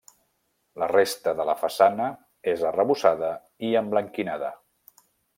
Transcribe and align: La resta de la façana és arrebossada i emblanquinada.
La 0.83 0.87
resta 0.91 1.33
de 1.41 1.43
la 1.49 1.55
façana 1.59 2.07
és 2.53 2.63
arrebossada 2.69 3.29
i 3.67 3.73
emblanquinada. 3.83 4.51